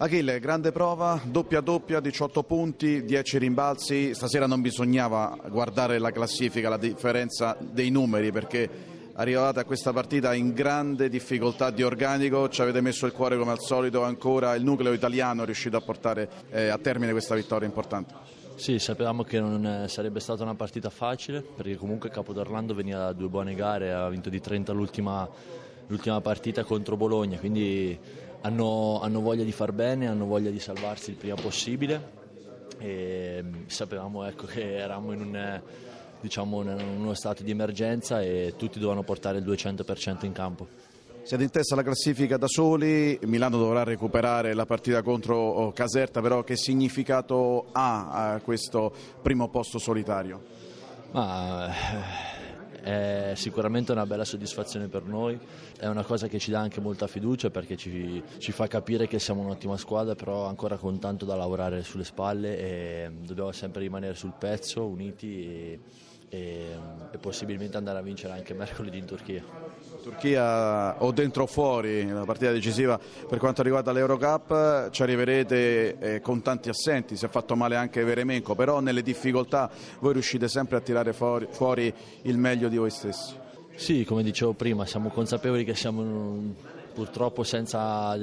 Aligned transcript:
Achille, 0.00 0.38
grande 0.38 0.70
prova, 0.70 1.20
doppia 1.24 1.60
doppia, 1.60 1.98
18 1.98 2.44
punti, 2.44 3.04
10 3.04 3.38
rimbalzi. 3.38 4.14
Stasera 4.14 4.46
non 4.46 4.60
bisognava 4.60 5.36
guardare 5.48 5.98
la 5.98 6.12
classifica, 6.12 6.68
la 6.68 6.76
differenza 6.76 7.56
dei 7.58 7.90
numeri 7.90 8.30
perché 8.30 8.70
arrivate 9.14 9.58
a 9.58 9.64
questa 9.64 9.92
partita 9.92 10.34
in 10.34 10.52
grande 10.52 11.08
difficoltà 11.08 11.70
di 11.70 11.82
organico, 11.82 12.48
ci 12.48 12.62
avete 12.62 12.80
messo 12.80 13.06
il 13.06 13.12
cuore 13.12 13.36
come 13.36 13.50
al 13.50 13.58
solito, 13.58 14.04
ancora 14.04 14.54
il 14.54 14.62
nucleo 14.62 14.92
italiano 14.92 15.42
è 15.42 15.44
riuscito 15.46 15.76
a 15.76 15.80
portare 15.80 16.30
eh, 16.50 16.68
a 16.68 16.78
termine 16.78 17.10
questa 17.10 17.34
vittoria 17.34 17.66
importante. 17.66 18.14
Sì, 18.54 18.78
sapevamo 18.78 19.24
che 19.24 19.40
non 19.40 19.86
sarebbe 19.88 20.20
stata 20.20 20.44
una 20.44 20.54
partita 20.54 20.90
facile 20.90 21.42
perché 21.42 21.74
comunque 21.74 22.08
Capodorlando 22.08 22.72
veniva 22.72 22.98
da 22.98 23.12
due 23.12 23.26
buone 23.26 23.56
gare, 23.56 23.92
ha 23.92 24.08
vinto 24.08 24.30
di 24.30 24.40
30 24.40 24.70
l'ultima, 24.70 25.28
l'ultima 25.88 26.20
partita 26.20 26.62
contro 26.62 26.96
Bologna, 26.96 27.36
quindi 27.36 28.26
hanno, 28.42 29.00
hanno, 29.00 29.20
voglia 29.20 29.44
di 29.44 29.52
far 29.52 29.72
bene, 29.72 30.06
hanno 30.08 30.26
voglia 30.26 30.50
di 30.50 30.60
salvarsi 30.60 31.10
il 31.10 31.16
prima 31.16 31.34
possibile 31.34 32.16
e 32.78 33.42
mm, 33.42 33.66
sapevamo 33.66 34.24
ecco, 34.24 34.46
che 34.46 34.76
eravamo 34.76 35.12
in 35.12 35.20
un, 35.20 35.60
diciamo, 36.20 36.62
in 36.62 36.98
uno 36.98 37.14
stato 37.14 37.42
di 37.42 37.50
emergenza 37.50 38.22
e 38.22 38.54
tutti 38.56 38.78
dovevano 38.78 39.02
portare 39.02 39.38
il 39.38 39.44
200% 39.44 40.24
in 40.24 40.32
campo. 40.32 40.66
Siete 41.22 41.42
in 41.42 41.50
testa 41.50 41.74
alla 41.74 41.82
classifica 41.82 42.38
da 42.38 42.46
soli, 42.48 43.18
Milano 43.24 43.58
dovrà 43.58 43.82
recuperare 43.84 44.54
la 44.54 44.64
partita 44.64 45.02
contro 45.02 45.36
oh, 45.36 45.72
Caserta, 45.72 46.22
però 46.22 46.42
che 46.42 46.56
significato 46.56 47.66
ha 47.72 48.40
questo 48.42 48.90
primo 49.20 49.48
posto 49.48 49.78
solitario? 49.78 50.42
Ma, 51.10 51.70
è 52.88 53.32
sicuramente 53.34 53.92
una 53.92 54.06
bella 54.06 54.24
soddisfazione 54.24 54.88
per 54.88 55.04
noi, 55.04 55.38
è 55.78 55.86
una 55.88 56.04
cosa 56.04 56.26
che 56.26 56.38
ci 56.38 56.50
dà 56.50 56.60
anche 56.60 56.80
molta 56.80 57.06
fiducia 57.06 57.50
perché 57.50 57.76
ci, 57.76 58.22
ci 58.38 58.50
fa 58.50 58.66
capire 58.66 59.06
che 59.06 59.18
siamo 59.18 59.42
un'ottima 59.42 59.76
squadra, 59.76 60.14
però 60.14 60.46
ancora 60.46 60.78
con 60.78 60.98
tanto 60.98 61.26
da 61.26 61.36
lavorare 61.36 61.82
sulle 61.82 62.04
spalle 62.04 62.58
e 62.58 63.10
dobbiamo 63.20 63.52
sempre 63.52 63.82
rimanere 63.82 64.14
sul 64.14 64.32
pezzo, 64.38 64.86
uniti. 64.86 65.44
E 65.44 65.80
e, 66.28 66.76
e, 67.10 67.18
possibilmente 67.18 67.76
andare 67.76 67.98
a 67.98 68.02
vincere 68.02 68.32
anche 68.32 68.54
mercoledì 68.54 68.98
in 68.98 69.04
Turchia. 69.04 69.42
Turchia 70.02 71.02
o 71.02 71.10
dentro 71.12 71.42
o 71.44 71.46
fuori, 71.46 72.02
una 72.02 72.24
partita 72.24 72.52
decisiva 72.52 72.98
per 73.28 73.38
quanto 73.38 73.62
riguarda 73.62 73.92
l'Eurocup, 73.92 74.90
ci 74.90 75.02
arriverete 75.02 75.98
eh, 75.98 76.20
con 76.20 76.42
tanti 76.42 76.68
assenti, 76.68 77.16
si 77.16 77.24
è 77.24 77.28
fatto 77.28 77.56
male 77.56 77.76
anche 77.76 78.04
Veremenko, 78.04 78.54
però 78.54 78.80
nelle 78.80 79.02
difficoltà 79.02 79.70
voi 80.00 80.12
riuscite 80.12 80.48
sempre 80.48 80.76
a 80.76 80.80
tirare 80.80 81.12
fuori, 81.12 81.46
fuori 81.50 81.92
il 82.22 82.38
meglio 82.38 82.68
di 82.68 82.76
voi 82.76 82.90
stessi. 82.90 83.34
Sì, 83.74 84.04
come 84.04 84.22
dicevo 84.22 84.54
prima, 84.54 84.84
siamo 84.86 85.08
consapevoli 85.08 85.64
che 85.64 85.74
siamo 85.74 86.54
purtroppo 86.92 87.42
senza 87.42 88.16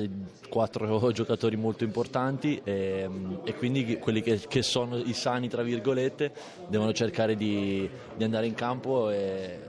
quattro 0.50 1.12
giocatori 1.14 1.56
molto 1.56 1.84
importanti 1.84 2.60
e, 2.64 3.10
e 3.44 3.56
quindi 3.56 3.98
quelli 3.98 4.22
che, 4.22 4.42
che, 4.48 4.62
sono 4.62 4.98
i 4.98 5.14
sani 5.14 5.48
tra 5.48 5.64
virgolette 5.64 6.32
devono 6.68 6.94
cercare 6.94 7.36
di, 7.36 7.90
di 8.16 8.24
andare 8.24 8.48
in 8.48 8.54
campo 8.54 9.10
e 9.10 9.60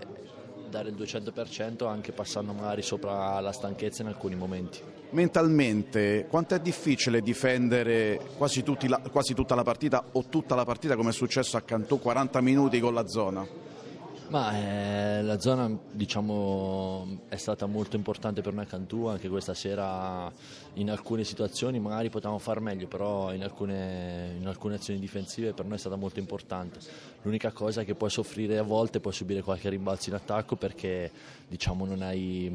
dare 0.69 0.91
il 0.91 0.97
200% 0.97 1.87
anche 1.87 2.13
passando 2.13 2.53
magari 2.53 2.83
sopra 2.83 3.41
la 3.41 3.53
stanchezza 3.53 4.03
in 4.03 4.09
alcuni 4.09 4.35
momenti. 4.35 4.81
Mentalmente 5.11 6.27
quanto 6.29 6.55
è 6.55 6.61
difficile 6.61 7.21
difendere 7.21 8.21
quasi, 8.37 8.65
la, 8.89 9.01
quasi 9.11 9.35
tutta 9.35 9.55
la 9.55 9.63
partita 9.63 10.05
o 10.13 10.25
tutta 10.29 10.55
la 10.55 10.65
partita 10.65 10.97
come 10.97 11.11
è 11.11 11.13
successo 11.13 11.57
a 11.57 11.63
Cantù 11.63 12.01
40 12.01 12.41
minuti 12.41 12.81
con 12.81 12.93
la 12.93 13.07
zona? 13.07 13.47
Ma 14.29 14.53
eh, 14.57 15.23
la 15.23 15.39
zona 15.39 15.71
diciamo, 15.93 17.21
è 17.29 17.37
stata 17.37 17.67
molto 17.67 17.95
importante 17.95 18.41
per 18.43 18.55
noi 18.55 18.65
a 18.65 18.67
Cantù, 18.67 19.07
anche 19.07 19.29
questa 19.29 19.55
sera 19.55 20.31
in 20.77 20.91
alcune 20.91 21.25
situazioni 21.25 21.79
magari 21.79 22.11
potevamo 22.11 22.39
far 22.39 22.61
meglio, 22.61 22.87
però 22.87 23.33
in 23.33 23.43
alcune, 23.43 24.35
in 24.39 24.47
alcune, 24.47 24.75
azioni 24.75 24.99
difensive 24.99 25.53
per 25.53 25.65
noi 25.65 25.77
è 25.77 25.79
stata 25.79 25.97
molto 25.97 26.19
importante. 26.19 26.79
L'unica 27.23 27.51
cosa 27.51 27.81
è 27.81 27.85
che 27.85 27.95
puoi 27.95 28.11
soffrire 28.11 28.59
a 28.59 28.63
volte, 28.63 29.01
puoi 29.01 29.13
subire 29.13 29.43
qualche 29.43 29.69
rimbalzo 29.69 30.11
in 30.11 30.17
attacco 30.17 30.57
perché 30.57 31.11
diciamo, 31.49 31.87
non, 31.87 32.03
hai, 32.03 32.51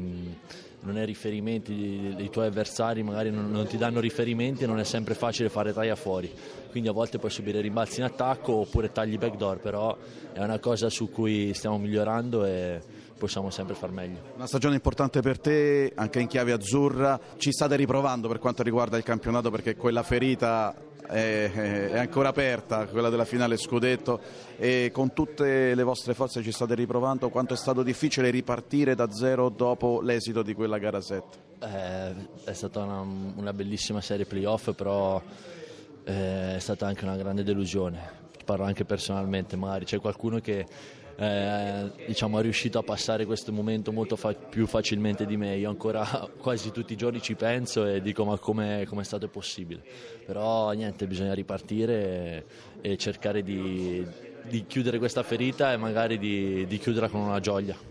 non 0.80 0.96
hai 0.96 1.04
riferimenti 1.04 2.14
dei 2.14 2.30
tuoi 2.30 2.46
avversari, 2.46 3.02
magari 3.02 3.30
non, 3.30 3.50
non 3.50 3.66
ti 3.66 3.76
danno 3.76 4.00
riferimenti 4.00 4.64
e 4.64 4.66
non 4.66 4.78
è 4.78 4.84
sempre 4.84 5.14
facile 5.14 5.48
fare 5.48 5.72
taglia 5.72 5.96
fuori, 5.96 6.32
quindi 6.70 6.88
a 6.88 6.92
volte 6.92 7.18
puoi 7.18 7.30
subire 7.30 7.60
rimbalzi 7.60 8.00
in 8.00 8.06
attacco 8.06 8.52
oppure 8.52 8.92
tagli 8.92 9.18
backdoor, 9.18 9.58
però 9.58 9.96
è 10.32 10.42
una 10.42 10.58
cosa 10.58 10.88
su 10.88 11.10
cui 11.10 11.52
stiamo 11.54 11.78
migliorando 11.78 12.44
e 12.44 13.00
possiamo 13.22 13.50
sempre 13.50 13.76
far 13.76 13.92
meglio. 13.92 14.18
Una 14.34 14.48
stagione 14.48 14.74
importante 14.74 15.20
per 15.20 15.38
te, 15.38 15.92
anche 15.94 16.18
in 16.18 16.26
chiave 16.26 16.50
azzurra. 16.50 17.20
Ci 17.36 17.52
state 17.52 17.76
riprovando 17.76 18.02
per 18.20 18.38
quanto 18.38 18.62
riguarda 18.62 18.96
il 18.96 19.02
campionato 19.02 19.50
perché 19.50 19.76
quella 19.76 20.02
ferita 20.02 20.74
è, 21.06 21.50
è 21.90 21.98
ancora 21.98 22.28
aperta, 22.28 22.86
quella 22.86 23.08
della 23.08 23.24
finale 23.24 23.56
scudetto 23.56 24.20
e 24.56 24.90
con 24.92 25.12
tutte 25.12 25.74
le 25.74 25.82
vostre 25.82 26.14
forze 26.14 26.42
ci 26.42 26.52
state 26.52 26.74
riprovando. 26.74 27.28
Quanto 27.28 27.54
è 27.54 27.56
stato 27.56 27.82
difficile 27.82 28.30
ripartire 28.30 28.94
da 28.94 29.10
zero 29.10 29.48
dopo 29.48 30.00
l'esito 30.00 30.42
di 30.42 30.54
quella 30.54 30.78
gara 30.78 31.00
7? 31.00 31.38
Eh, 31.60 32.14
è 32.44 32.52
stata 32.52 32.82
una, 32.82 33.00
una 33.00 33.52
bellissima 33.52 34.00
serie 34.00 34.26
playoff, 34.26 34.72
però 34.74 35.20
eh, 36.04 36.56
è 36.56 36.58
stata 36.58 36.86
anche 36.86 37.04
una 37.04 37.16
grande 37.16 37.42
delusione. 37.42 38.20
Parlo 38.44 38.64
anche 38.64 38.84
personalmente, 38.84 39.56
magari 39.56 39.84
c'è 39.84 40.00
qualcuno 40.00 40.40
che 40.40 40.66
eh, 41.22 41.90
diciamo, 42.04 42.40
è 42.40 42.42
riuscito 42.42 42.80
a 42.80 42.82
passare 42.82 43.24
questo 43.26 43.52
momento 43.52 43.92
molto 43.92 44.16
fa- 44.16 44.34
più 44.34 44.66
facilmente 44.66 45.24
di 45.24 45.36
me. 45.36 45.54
Io 45.56 45.68
ancora 45.68 46.04
quasi 46.36 46.72
tutti 46.72 46.94
i 46.94 46.96
giorni 46.96 47.22
ci 47.22 47.36
penso 47.36 47.86
e 47.86 48.02
dico 48.02 48.24
ma 48.24 48.36
come 48.38 48.82
è 48.82 49.04
stato 49.04 49.28
possibile. 49.28 49.80
Però 50.26 50.72
niente, 50.72 51.06
bisogna 51.06 51.32
ripartire 51.32 52.44
e, 52.80 52.90
e 52.92 52.96
cercare 52.96 53.44
di, 53.44 54.04
di, 54.42 54.66
chiudere 54.66 54.98
questa 54.98 55.22
ferita 55.22 55.72
e 55.72 55.76
magari 55.76 56.18
di, 56.18 56.66
di 56.66 56.78
chiuderla 56.78 57.08
con 57.08 57.20
una 57.20 57.38
gioia. 57.38 57.90